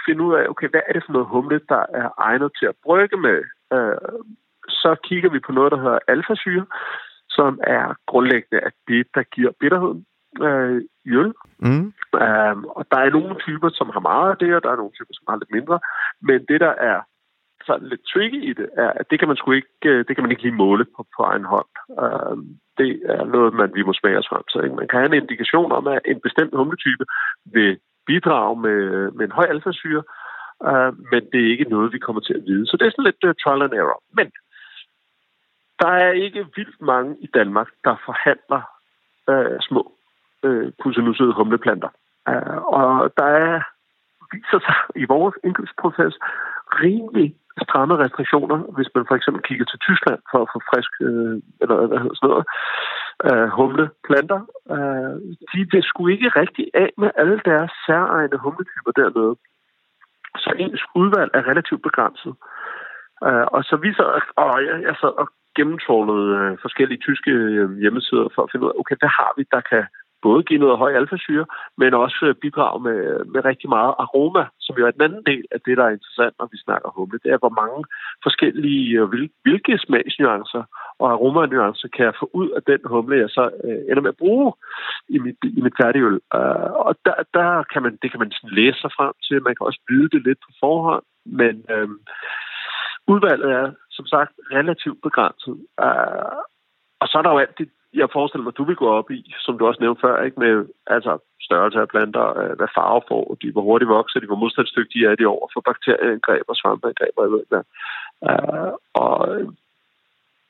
[0.07, 2.77] finde ud af, okay, hvad er det for noget humle, der er egnet til at
[2.85, 3.39] brygge med,
[4.69, 6.67] så kigger vi på noget, der hedder alfasyre,
[7.39, 10.07] som er grundlæggende at det, der giver bitterheden
[10.47, 11.33] øh, i øl.
[11.59, 11.87] Mm.
[12.23, 14.97] Um, og der er nogle typer, som har meget af det, og der er nogle
[14.97, 15.79] typer, som har lidt mindre.
[16.29, 16.99] Men det, der er
[17.67, 20.23] sådan lidt tricky i det, er, at det kan man sgu ikke, øh, det kan
[20.25, 21.73] man ikke lige måle på, på egen hånd.
[22.05, 22.41] Um,
[22.79, 24.65] det er noget, man vi må smage os frem til.
[24.65, 24.77] Ikke?
[24.77, 27.05] Man kan have en indikation om, at en bestemt humletype
[27.55, 28.81] vil bidrage med,
[29.17, 30.03] med en høj alfasyre,
[30.71, 32.67] uh, men det er ikke noget, vi kommer til at vide.
[32.67, 33.99] Så det er sådan lidt uh, trial and error.
[34.19, 34.27] Men
[35.81, 38.63] der er ikke vildt mange i Danmark, der forhandler
[39.31, 39.93] øh, små
[40.45, 41.89] øh, pussenussede humleplanter.
[42.29, 43.61] Øh, og der er,
[44.33, 46.15] viser sig i vores indkøbsproces
[46.83, 51.37] rimelig stramme restriktioner, hvis man for eksempel kigger til Tyskland for at få frisk, øh,
[51.63, 52.47] eller hvad hedder sådan noget,
[53.27, 54.41] øh, humleplanter.
[54.75, 55.15] Øh,
[55.53, 59.35] de vil sgu ikke rigtig af med alle deres særegne humletyper dernede.
[60.43, 62.35] Så ens udvalg er relativt begrænset.
[63.27, 64.05] Øh, og så viser,
[64.37, 68.71] og jeg, jeg sad og gennemtrålet øh, forskellige tyske øh, hjemmesider for at finde ud
[68.73, 69.85] af, okay, hvad har vi, der kan
[70.27, 71.47] både give noget høj alfasyre,
[71.81, 73.01] men også øh, bidrage med,
[73.33, 76.35] med rigtig meget aroma, som jo er den anden del af det, der er interessant,
[76.39, 77.19] når vi snakker humle.
[77.25, 77.81] Det er, hvor mange
[78.27, 79.09] forskellige, øh,
[79.45, 80.63] hvilke smagsnuancer
[81.03, 84.23] og aromanuancer kan jeg få ud af den humle, jeg så øh, ender med at
[84.25, 84.53] bruge
[85.09, 86.19] i mit, i mit færdigøl.
[86.39, 89.43] Uh, og der, der kan man, det kan man sådan læse sig frem til.
[89.43, 91.05] Man kan også vide det lidt på forhånd,
[91.41, 91.89] men øh,
[93.13, 93.67] udvalget er,
[93.97, 95.57] som sagt, relativt begrænset.
[95.87, 96.39] Uh,
[97.01, 99.35] og så er der jo alt det, jeg forestiller mig, du vil gå op i,
[99.45, 100.55] som du også nævnte før, ikke med
[100.87, 105.07] altså, størrelse af planter, uh, hvad farve får de, hvor hurtigt vokser de, hvor modstandsdygtige
[105.11, 107.65] er de over for bakterieangreb og svampeangreb, og jeg ved hvad.
[108.29, 109.17] Uh, og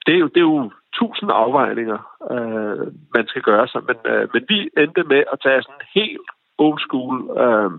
[0.06, 2.00] det er, jo, det er jo tusind afvejninger,
[2.35, 5.87] uh, man skal gøre sig, men, uh, men vi endte med at tage sådan en
[6.00, 6.28] helt
[6.59, 7.72] old school uh,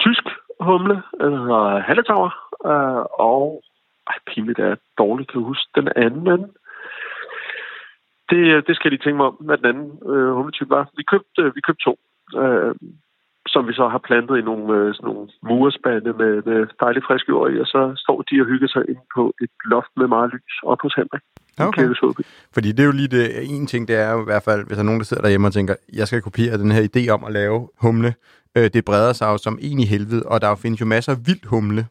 [0.00, 0.24] tysk
[0.60, 2.32] humle, eller Halletauer,
[2.64, 3.62] uh, og
[4.08, 6.42] ej, pinligt er jeg dårligt kan huske den anden,
[8.30, 10.84] det, det skal jeg lige tænke mig om, hvad den anden øh, humletype var.
[10.96, 11.94] Vi købte, øh, vi købte to,
[12.42, 12.74] øh,
[13.52, 17.28] som vi så har plantet i nogle, øh, sådan nogle murespande med, med dejlig frisk
[17.28, 20.30] jord i, og så står de og hygger sig ind på et loft med meget
[20.34, 21.24] lys op hos Henrik.
[21.68, 21.88] Okay.
[22.54, 24.76] Fordi det er jo lige det, en ting, det er jo i hvert fald, hvis
[24.76, 27.24] der er nogen, der sidder derhjemme og tænker, jeg skal kopiere den her idé om
[27.24, 28.14] at lave humle.
[28.56, 31.18] Øh, det breder sig jo som en i helvede, og der findes jo masser af
[31.26, 31.86] vild humle.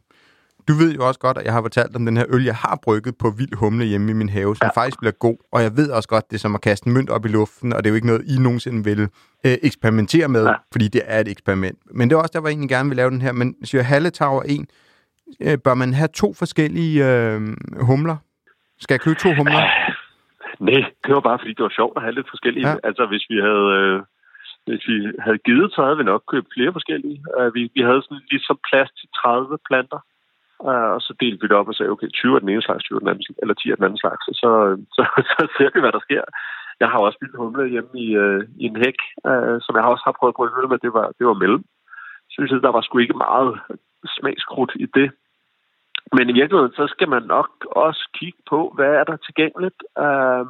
[0.68, 2.78] Du ved jo også godt, at jeg har fortalt om den her øl, jeg har
[2.84, 4.80] brygget på vild humle hjemme i min have, som ja.
[4.80, 5.38] faktisk bliver god.
[5.52, 7.72] Og jeg ved også godt, det er som at kaste en mønt op i luften,
[7.72, 9.00] og det er jo ikke noget, I nogensinde vil
[9.46, 10.54] øh, eksperimentere med, ja.
[10.72, 11.78] Fordi det er et eksperiment.
[11.98, 13.32] Men det er også der, hvor jeg egentlig gerne vil lave den her.
[13.32, 14.66] Men siger Halle Tower 1,
[15.46, 17.40] øh, bør man have to forskellige øh,
[17.90, 18.16] humler?
[18.80, 19.62] Skal jeg købe to humler?
[20.68, 22.68] Nej, det var bare fordi, det var sjovt at have lidt forskellige.
[22.68, 22.74] Ja.
[22.88, 23.68] Altså, hvis vi havde...
[23.78, 24.00] Øh,
[24.66, 27.18] hvis vi havde givet, så havde vi nok købt flere forskellige.
[27.38, 30.00] Uh, vi, vi havde sådan ligesom plads til 30 planter.
[30.66, 32.84] Øh, og så delte vi det op og sagde, okay, 20 er den ene slags,
[32.84, 34.24] 20 er den anden, eller 10 er den anden slags.
[34.30, 36.24] Og så, øh, så, så ser vi, hvad der sker.
[36.80, 39.90] Jeg har også vildt humle hjemme i, øh, i en hæk, øh, som jeg har
[39.94, 40.78] også har prøvet at brygge øl med.
[40.86, 41.64] Det var, det var mellem.
[42.28, 43.50] Så Synes jeg, der var sgu ikke meget
[44.16, 45.08] smagskrudt i det.
[46.16, 49.80] Men i virkeligheden, så skal man nok også kigge på, hvad er der tilgængeligt.
[50.04, 50.44] Øh,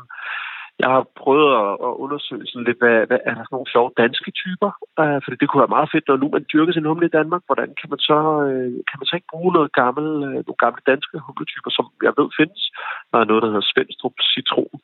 [0.82, 1.48] jeg har prøvet
[1.86, 4.70] at, undersøge sådan lidt, hvad, hvad er der sådan nogle sjove danske typer?
[5.00, 7.42] Uh, fordi det kunne være meget fedt, når nu man dyrker sin humle i Danmark.
[7.48, 8.18] Hvordan kan man så,
[8.50, 12.12] uh, kan man så ikke bruge noget gammel, uh, nogle gamle danske humletyper, som jeg
[12.18, 12.62] ved findes?
[13.10, 14.74] Der er noget, der hedder Svendstrup Citron,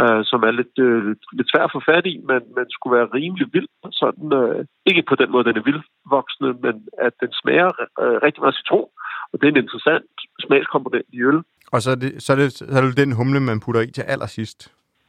[0.00, 2.94] uh, som er lidt, uh, lidt, lidt svært at få fat i, men man skulle
[2.98, 3.70] være rimelig vild.
[4.00, 4.60] Sådan, uh,
[4.90, 6.74] ikke på den måde, den er vildvoksende, men
[7.06, 7.70] at den smager
[8.02, 8.90] uh, rigtig meget citron.
[9.30, 11.38] Og det er en interessant smagskomponent i øl.
[11.74, 13.90] Og så er, det, så, er det, så er det den humle, man putter i
[13.96, 14.60] til allersidst.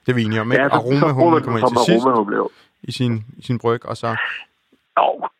[0.08, 0.63] Det er vi enige om, ikke?
[0.63, 2.06] Ja, så- så bruger Aromahumle man kommer ind til sidst
[2.41, 2.50] jo.
[2.84, 4.10] i sin, i sin bryg, og så...
[5.08, 5.32] Og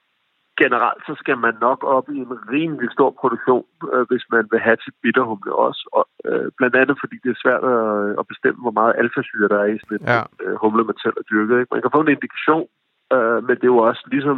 [0.63, 4.60] generelt så skal man nok op i en rimelig stor produktion, øh, hvis man vil
[4.67, 5.84] have til bitterhumle også.
[5.97, 9.60] Og, øh, blandt andet fordi det er svært at, at bestemme, hvor meget alfasyre der
[9.63, 10.21] er i sådan en Ja.
[10.43, 11.56] øh, humle, man selv har dyrket.
[11.60, 11.71] Ikke?
[11.73, 12.67] Man kan få en indikation,
[13.15, 14.38] øh, men det er jo også ligesom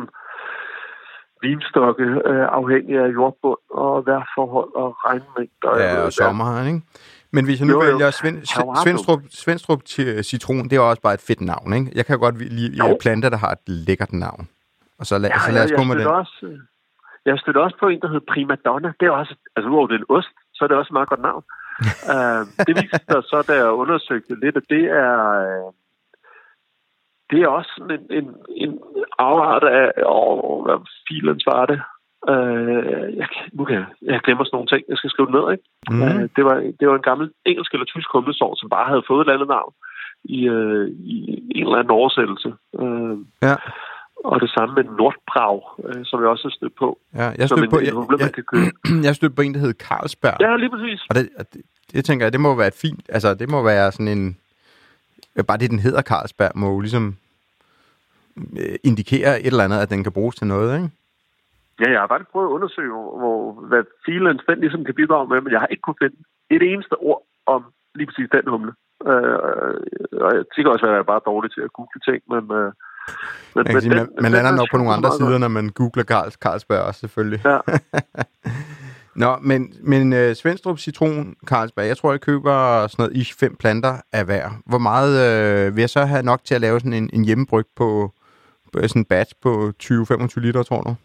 [1.45, 5.71] vinstokke øh, afhængig af jordbund og vejrforhold og regnmængder.
[5.83, 6.81] Ja, og sommeren, ikke?
[7.31, 7.91] Men hvis jeg nu Jo, jo.
[7.91, 8.37] vælger Svend.
[8.83, 11.91] Svendstrup, Svendstrup til citron, det er også bare et fedt navn, ikke?
[11.95, 12.97] Jeg kan godt lide Jo.
[13.01, 14.49] planter, der har et lækkert navn.
[14.99, 16.07] Og så lad, Ja, så lad os jeg, gå med den.
[16.07, 16.59] også, øh,
[17.25, 18.93] jeg støtter også på en, der hedder Prima Donna.
[18.99, 21.43] Det er også, altså udover den ost, så er det også et meget godt navn.
[22.13, 25.13] uh, det viste sig så, da jeg undersøgte lidt, at det er,
[25.45, 25.67] øh,
[27.29, 28.27] det er også sådan en, en,
[28.63, 28.79] en
[29.19, 31.79] afart af, åh, hvad filens var det?
[32.27, 34.83] Uh, jeg, nu kan jeg, jeg glemmer sådan nogle ting.
[34.89, 35.65] Jeg skal skrive det ned, ikke?
[35.91, 36.01] Mm.
[36.01, 39.27] Uh, det, var, det var en gammel engelsk eller tysk humlesort, som bare havde fået
[39.27, 39.73] et andet navn
[40.23, 41.15] i, uh, i
[41.57, 42.49] en eller anden oversættelse.
[42.73, 43.55] Uh, Ja,
[44.23, 46.99] og det samme med Nordbrag, øh, som jeg også har stødt på.
[47.15, 47.29] ja.
[47.37, 48.71] Jeg stødte på, en jeg, humle, jeg, kan købe.
[49.07, 50.37] jeg stødte på en, der hed Carlsberg.
[50.39, 51.01] Ja, lige præcis.
[51.09, 51.61] Og det, det,
[51.93, 53.01] det tænker jeg, det må være et fint...
[53.09, 54.37] Altså, det må være sådan en...
[55.47, 57.15] Bare det, den hedder Carlsberg, må jo ligesom
[58.37, 60.89] øh, indikere et eller andet, at den kan bruges til noget, ikke?
[61.81, 63.37] Ja, jeg har bare prøvet at undersøge, hvor,
[63.69, 66.17] hvad filens den ligesom kan bidrage med, men jeg har ikke kunnet finde
[66.55, 67.61] et eneste ord om
[67.95, 68.73] lige præcis den humle.
[69.09, 69.37] Øh,
[70.25, 72.43] og jeg tænker også, at jeg er bare dårlig til at google ting, men...
[72.59, 72.71] Øh,
[73.55, 75.69] men, Man, sige, man, man den lander er nok på nogle andre sider, når man
[75.69, 77.41] googler Carls, Carlsberg også, selvfølgelig.
[77.45, 77.59] Ja.
[79.23, 83.55] Nå, men, men uh, Svendstrup Citron Carlsberg, jeg tror, jeg køber sådan noget i fem
[83.55, 84.49] planter af hver.
[84.65, 87.65] Hvor meget øh, vil jeg så have nok til at lave sådan en, en hjemmebryg
[87.75, 88.11] på,
[88.73, 90.95] på sådan en batch på 20-25 liter, tror du?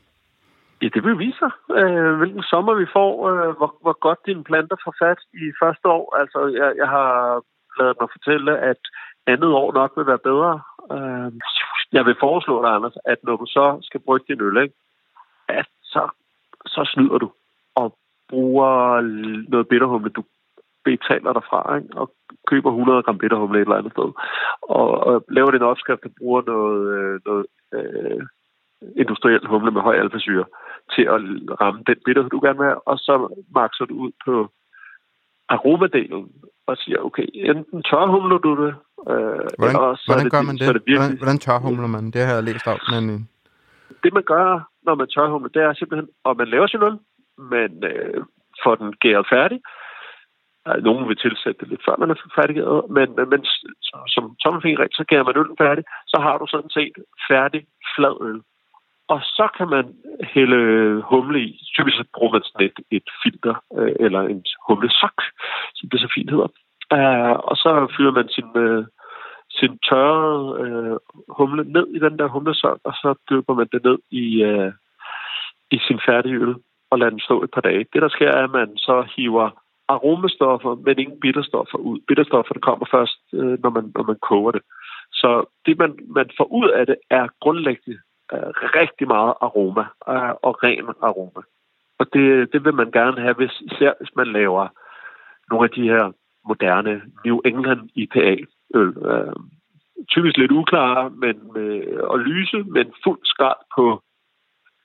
[0.85, 4.44] Ja, det vil vise sig, øh, hvilken sommer vi får, øh, hvor, hvor godt dine
[4.44, 6.16] planter får fat i første år.
[6.20, 7.11] Altså, jeg, jeg har
[7.79, 8.81] lavet mig fortælle, at
[9.27, 10.53] andet år nok vil være bedre.
[10.94, 11.33] Øh,
[11.92, 14.75] jeg vil foreslå dig, Anders, at når du så skal brygge din øl, ikke,
[15.49, 16.03] at så,
[16.66, 17.29] så snyder du
[17.75, 17.99] og
[18.31, 19.01] bruger
[19.53, 20.25] noget bitterhumle, du
[20.85, 21.88] betaler dig fra, ikke?
[21.97, 22.14] og
[22.47, 24.09] køber 100 gram bitterhumle et eller andet sted,
[24.62, 28.23] og, og laver din opskrift, der bruger noget, øh, noget øh,
[28.97, 30.44] industriel humle med høj alfasyre
[30.94, 31.20] til at
[31.61, 34.35] ramme den bitter, du gerne vil have, og så makser du ud på
[35.49, 36.33] aromadelen
[36.66, 38.75] og siger, okay, enten tørhumler du det,
[39.11, 39.14] øh,
[39.59, 40.81] Hvordan, eller så hvordan det, gør man så er det?
[40.83, 42.05] det virkelig, Hvordan, hvordan tørhumler man?
[42.11, 43.03] Det har jeg læst om, men...
[43.14, 43.20] øh,
[44.05, 44.47] det man gør,
[44.87, 46.99] når man tørhumler, det er simpelthen, at man laver sin øl,
[47.53, 48.20] men øh,
[48.64, 49.59] får den gæret færdig.
[50.68, 54.25] Øh, Nogen vil tilsætte det lidt før man er færdiggæret, men, men, men så- som
[54.42, 56.92] tommelfingerregel, så gærer man øllen færdig, så har du sådan set
[57.31, 57.61] færdig
[57.97, 58.40] flad øl.
[59.09, 59.87] Og så kan man
[60.35, 61.61] hælde humle i.
[61.77, 65.19] Typisk så bruger man sådan et, et filter, øh, eller en humlesok,
[65.75, 66.49] som det så fint hedder.
[66.97, 68.85] Øh, og så fylder man sin, øh,
[69.51, 70.97] sin tørrede øh,
[71.29, 74.73] humle ned i den der humlesok, og så dypper man det ned i, øh,
[75.71, 76.55] i sin færdige øl
[76.90, 77.87] og lader den stå et par dage.
[77.93, 79.51] Det, der sker, er, at man så hiver
[79.88, 81.99] aromastoffer, men ingen bitterstoffer ud.
[82.09, 84.62] Bitterstoffer, kommer først, øh, når, man, når man koger det.
[85.12, 85.31] Så
[85.67, 87.99] det, man, man får ud af det, er grundlæggende
[88.33, 91.43] øh, rigtig meget aroma øh, og ren aroma.
[91.99, 94.69] Og det, det vil man gerne have, hvis, især hvis man laver
[95.51, 96.13] nogle af de her
[96.49, 98.47] moderne New England IPA-øl.
[98.75, 99.35] Øh, øh,
[100.09, 104.03] typisk lidt uklare men med, og lyse, men fuld skrald på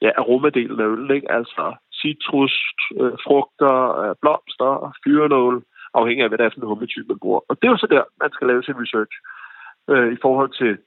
[0.02, 1.10] ja, aromadelen af øl.
[1.10, 1.32] Ikke?
[1.32, 2.54] Altså citrus,
[3.00, 7.40] øh, frugter, øh, blomster, fyrenål, afhængig af, hvad det er for en humletype, man bruger.
[7.48, 9.14] Og det er jo så der, man skal lave sin research
[9.90, 10.78] øh, i forhold til,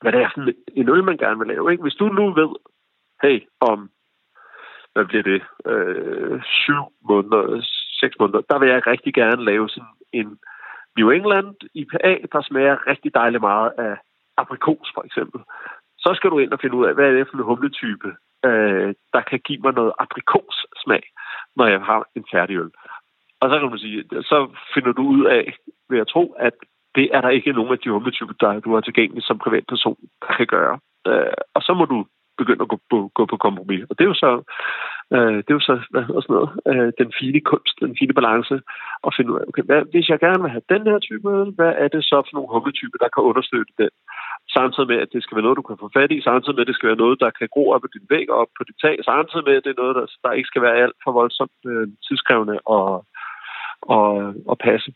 [0.00, 0.40] hvad det er for
[0.80, 1.70] en øl, man gerne vil lave.
[1.70, 1.82] Ikke?
[1.82, 2.50] Hvis du nu ved,
[3.22, 3.90] hey, om,
[4.92, 7.60] hvad bliver det, øh, syv måneder,
[8.00, 10.38] seks måneder, der vil jeg rigtig gerne lave sådan en
[10.96, 13.96] New England IPA, der smager rigtig dejligt meget af
[14.36, 15.40] aprikos, for eksempel.
[15.98, 18.08] Så skal du ind og finde ud af, hvad er det for en humletype,
[18.44, 21.02] øh, der kan give mig noget aprikos-smag,
[21.56, 22.70] når jeg har en færdig øl.
[23.40, 24.38] Og så kan man sige, så
[24.74, 25.56] finder du ud af,
[25.88, 26.54] vil jeg tro, at
[26.94, 30.32] det er der ikke nogen af de humletyper, der du har tilgængeligt som privatperson, der
[30.36, 30.78] kan gøre.
[31.06, 31.98] Øh, og så må du
[32.40, 33.82] begynde at gå på, gå på kompromis.
[33.90, 34.32] Og det er jo så,
[35.14, 38.14] øh, det er jo så hvad hedder sådan noget, øh, den fine kunst, den fine
[38.18, 38.54] balance,
[39.06, 41.50] at finde ud af, okay, hvad, hvis jeg gerne vil have den her type øl,
[41.58, 43.92] hvad er det så for nogle humletyper, der kan understøtte den?
[44.56, 46.70] Samtidig med, at det skal være noget, du kan få fat i, samtidig med, at
[46.70, 48.78] det skal være noget, der kan gro op på din væg og op på dit
[48.84, 51.60] tag, samtidig med, at det er noget, der, der ikke skal være alt for voldsomt
[51.72, 52.86] øh, tidskrævende og,
[53.96, 54.06] og,
[54.50, 54.90] og passe.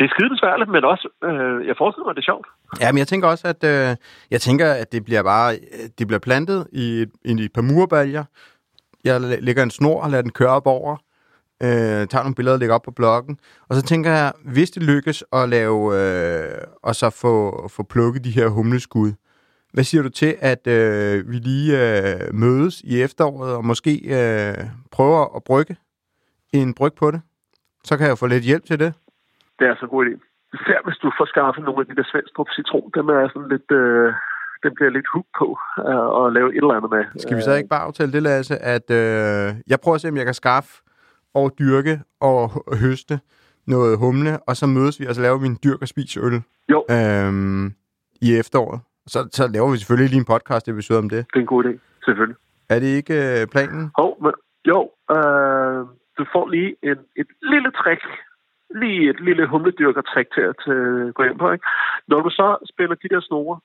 [0.00, 2.46] Det er skide besværligt, men også, øh, jeg forestiller mig, at det er sjovt.
[2.80, 3.96] Ja, men jeg tænker også, at øh,
[4.30, 5.58] jeg tænker, at det bliver bare
[5.98, 8.24] det bliver plantet i, i et par murbaljer.
[9.04, 10.96] Jeg lægger en snor og lader den køre op over.
[11.62, 13.38] Øh, tager nogle billeder og lægger op på bloggen.
[13.68, 18.24] Og så tænker jeg, hvis det lykkes at lave, øh, og så få, få plukket
[18.24, 19.12] de her humleskud,
[19.72, 24.64] hvad siger du til, at øh, vi lige øh, mødes i efteråret og måske øh,
[24.90, 25.76] prøver at brygge
[26.52, 27.20] en bryg på det?
[27.84, 28.92] Så kan jeg få lidt hjælp til det.
[29.60, 30.14] Det er så en god idé.
[30.56, 33.70] Især hvis du får skaffet nogle af de der Svendstrup citron, dem er sådan lidt...
[33.70, 34.12] Øh,
[34.64, 37.04] dem bliver lidt hook på øh, og lave et eller andet med.
[37.24, 40.16] Skal vi så ikke bare aftale det, Lasse, at øh, jeg prøver at se, om
[40.16, 40.70] jeg kan skaffe
[41.34, 43.20] og dyrke og hø- høste
[43.66, 46.42] noget humle, og så mødes vi, og så laver vi en dyrk og spis øl
[46.68, 47.66] Jo, øhm,
[48.26, 48.80] i efteråret.
[49.06, 51.26] Så, så laver vi selvfølgelig lige en podcast-episode om det.
[51.32, 51.72] det er en god idé,
[52.04, 52.36] selvfølgelig.
[52.70, 53.90] Er det ikke øh, planen?
[53.96, 54.32] Hov, men
[54.66, 54.80] jo,
[55.16, 55.78] øh,
[56.18, 58.02] du får lige en, et lille trick,
[58.74, 61.50] lige et lille humledyrkertræk til at øh, gå ind på.
[61.52, 61.66] Ikke?
[62.08, 63.60] Når du så spænder de der snore,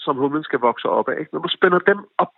[0.00, 1.34] som humlen skal vokse op af, ikke?
[1.34, 2.34] når du spænder dem op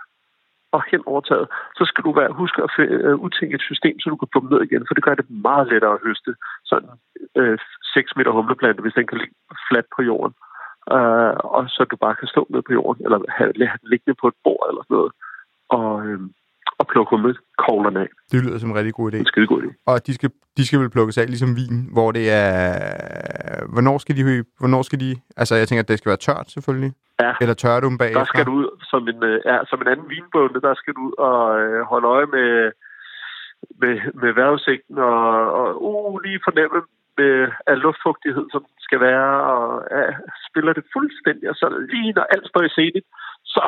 [0.72, 1.46] og hen overtaget,
[1.78, 4.48] så skal du være, huske at øh, udtænke et system, så du kan få dem
[4.52, 6.90] ned igen, for det gør det meget lettere at høste sådan
[7.36, 7.58] øh,
[7.94, 9.34] 6 meter humleplante, hvis den kan ligge
[9.68, 10.34] fladt på jorden.
[10.96, 14.14] Øh, og så du bare kan stå ned på jorden, eller have, have den liggende
[14.20, 15.12] på et bord eller sådan noget,
[15.68, 16.20] og, øh,
[16.82, 18.08] og plukke humlekoglerne af.
[18.32, 19.16] Det lyder som en rigtig god idé.
[19.16, 19.68] Det en skide god idé.
[19.90, 22.52] Og de skal, de skal vel plukkes af, ligesom vin, hvor det er...
[23.74, 24.22] Hvornår skal de...
[24.60, 25.10] Hvornår skal de...
[25.40, 26.92] Altså, jeg tænker, at det skal være tørt, selvfølgelig.
[27.22, 27.32] Ja.
[27.42, 28.24] Eller tørre du dem bagefter.
[28.24, 31.00] Der skal du ud som en, øh, ja, som en anden vinbonde, der skal du
[31.08, 32.50] ud og øh, holde øje med,
[33.80, 35.26] med, med vejrudsigten og,
[35.60, 36.78] og uh, lige fornemme
[37.18, 37.34] med
[37.70, 39.64] af luftfugtighed, som den skal være, og
[39.96, 40.04] ja,
[40.48, 43.04] spiller det fuldstændig, og så lige når alt står i scenen,
[43.54, 43.62] så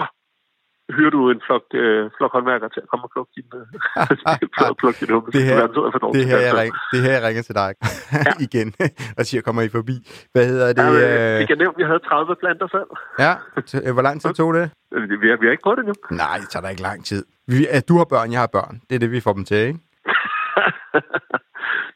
[0.97, 3.45] hyrer du en flok, øh, flok håndværkere til at komme og plukke din,
[4.81, 5.33] plukke din humle.
[5.33, 5.67] Det her- er
[6.19, 6.61] Det her, jeg det.
[6.61, 7.71] ring, det her, jeg ringer til dig
[8.47, 8.69] igen
[9.19, 9.97] og siger, kommer I forbi?
[10.33, 10.85] Hvad hedder det?
[11.01, 12.91] Ja, øh, vi kan nævne, at vi havde 30 planter selv.
[13.25, 13.33] Ja,
[13.89, 14.71] øh, hvor lang tid tog det?
[14.95, 16.17] Øh, Vi har, vi har ikke prøvet det endnu.
[16.23, 17.25] Nej, det tager da ikke lang tid.
[17.47, 18.81] Vi, at du har børn, jeg har børn.
[18.89, 19.79] Det er det, vi får dem til, ikke?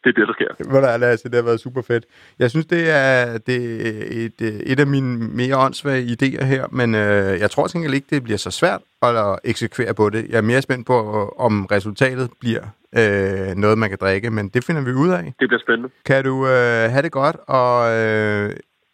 [0.04, 0.70] Det er det, der sker.
[0.70, 2.04] Hvor der er, Lasse, det har været super fedt.
[2.38, 6.66] Jeg synes, det er, det er et, øh, et af mine mere åndssvage idéer her,
[6.72, 10.28] men øh, jeg tror tænker ikke, det bliver så svært at eksekvere på det.
[10.30, 10.96] Jeg er mere spændt på,
[11.38, 12.64] om resultatet bliver
[13.00, 15.24] øh, noget, man kan drikke, men det finder vi ud af.
[15.40, 15.90] Det bliver spændende.
[16.04, 18.50] Kan du øh, have det godt, og øh,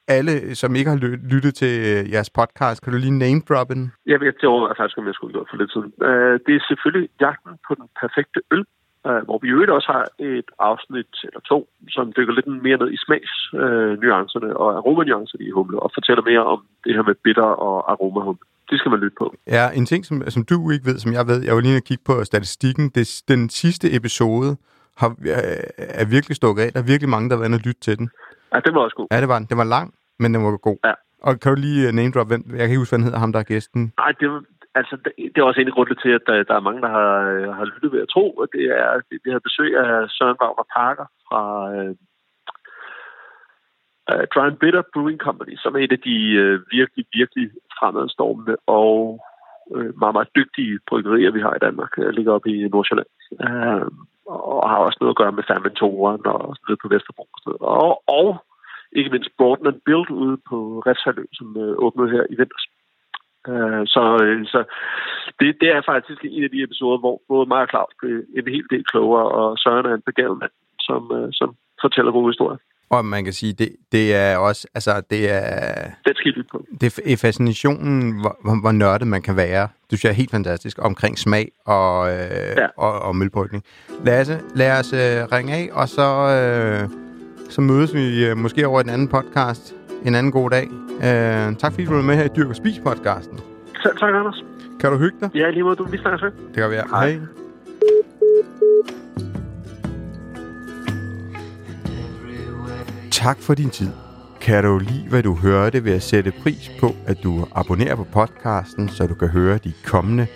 [0.08, 3.92] alle, som ikke har ly- lyttet til øh, jeres podcast, kan du lige name-droppe den?
[4.06, 5.90] Jeg ved, det overvejede faktisk, om jeg skulle gøre for lidt siden.
[6.08, 8.64] Uh, det er selvfølgelig jagten på den perfekte øl,
[9.08, 12.90] uh, hvor vi øvrigt også har et afsnit eller to, som dykker lidt mere ned
[12.92, 17.48] i smagsnuancerne uh, og aromanuancerne i humle, og fortæller mere om det her med bitter
[17.66, 18.44] og aromahumle.
[18.70, 19.34] Det skal man lytte på.
[19.46, 21.82] Ja, en ting, som, som du ikke ved, som jeg ved, jeg var lige og
[21.90, 24.56] kigge på statistikken, det, den sidste episode
[25.00, 26.72] har, øh, er virkelig stukket af.
[26.72, 28.10] Der er virkelig mange, der har været og lytte til den.
[28.54, 29.06] Ja, det var også god.
[29.12, 29.46] Ja, det var den.
[29.50, 30.76] Den var lang, men den var god.
[30.84, 30.92] Ja.
[31.22, 33.32] Og kan du lige name drop, hvem, jeg kan ikke huske, hvad han hedder, ham
[33.32, 33.92] der er gæsten.
[33.98, 34.94] Nej, det, var- altså,
[35.32, 37.48] det, er også en af grundene til, at der, der er mange, der har, øh,
[37.58, 40.66] har lyttet ved at tro, at det er, at vi har besøg af Søren Wagner
[40.76, 41.42] Parker fra
[41.74, 41.94] øh,
[44.12, 48.56] uh, Dry and Bitter Brewing Company, som er et af de øh, virkelig, virkelig fremadstormende
[48.66, 49.20] og
[49.74, 51.96] øh, meget, meget dygtige bryggerier, vi har i Danmark.
[51.96, 53.10] der ligger oppe i Nordsjælland.
[53.44, 53.86] Øh,
[54.62, 57.26] og har også noget at gøre med fermentoren og sådan noget på Vesterbro.
[57.34, 57.82] Og, sådan noget.
[57.84, 58.28] og, og
[58.92, 62.66] ikke mindst Broughton and Build ude på Refshalø, som øh, åbnede her i vinters.
[63.48, 64.60] Uh, så øh, så
[65.40, 68.48] det, det er faktisk en af de episoder, hvor både mig og Claus blev en
[68.54, 71.48] hel del klogere, og Søren er en begavet mand, som, uh, som
[71.84, 72.58] fortæller gode historier.
[72.90, 75.74] Og man kan sige, det, det er også, altså, det er,
[76.06, 76.64] Den skal I lytte på.
[76.80, 79.62] det er fascinationen, hvor, hvor, nørdet man kan være.
[79.62, 82.54] Det synes jeg er helt fantastisk, omkring smag og, øh.
[82.56, 82.66] Ja.
[82.76, 83.64] og, og mølbrygning.
[84.04, 86.88] Lasse, lad os øh, ringe af, og så, øh,
[87.50, 90.68] så mødes vi øh, måske over i den anden podcast en anden god dag.
[90.96, 93.38] Øh, tak fordi du var med her i Dyrk og Spis podcasten.
[93.82, 94.44] Selv tak, Anders.
[94.80, 95.30] Kan du hygge dig?
[95.34, 96.30] Ja, lige måde, du vi snakkes ved.
[96.48, 96.84] Det kan være.
[96.90, 97.10] Hej.
[97.10, 97.20] Hej.
[103.10, 103.88] Tak for din tid.
[104.40, 108.04] Kan du lide, hvad du hørte, vil jeg sætte pris på, at du abonnerer på
[108.04, 110.26] podcasten, så du kan høre de kommende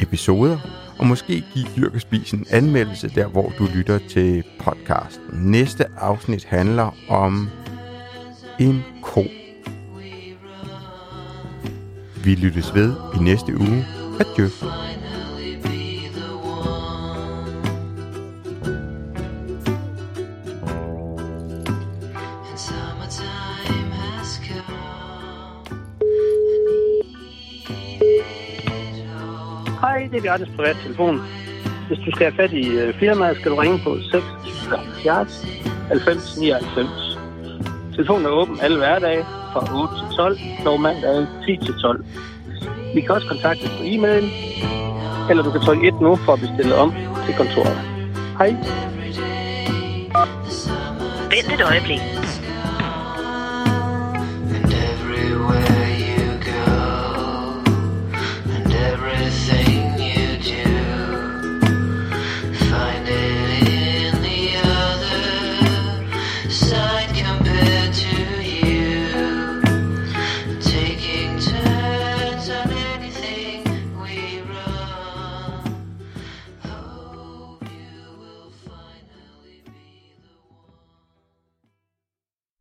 [0.00, 0.58] episoder,
[0.98, 5.24] og måske give Dyrk og Spis en anmeldelse der, hvor du lytter til podcasten.
[5.32, 7.48] Næste afsnit handler om
[8.62, 9.24] en ko.
[12.24, 13.86] Vi lyttes ved i næste uge.
[14.20, 14.48] Adieu.
[29.80, 31.20] Hej, det er Bjartes privat telefon.
[31.88, 35.46] Hvis du skal have fat i øh, firmaet, skal du ringe på 76
[35.88, 37.01] 90 99.
[37.94, 42.04] Telefonen er åben alle hverdage fra 8 til 12, dog mandag 10 til 12.
[42.94, 44.24] Vi kan også kontakte på e-mail,
[45.30, 46.94] eller du kan trykke 1 nu for at bestille om
[47.26, 47.78] til kontoret.
[48.38, 48.50] Hej.
[51.30, 52.21] Vent et øjeblik.